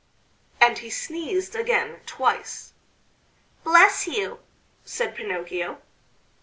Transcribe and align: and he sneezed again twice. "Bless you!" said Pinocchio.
and 0.59 0.79
he 0.79 0.89
sneezed 0.89 1.53
again 1.53 1.99
twice. 2.07 2.73
"Bless 3.63 4.07
you!" 4.07 4.39
said 4.83 5.13
Pinocchio. 5.15 5.79